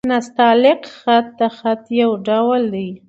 [0.13, 2.91] نستعلیق خط؛ د خط يو ډول دﺉ.